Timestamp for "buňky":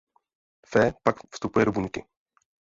1.71-2.05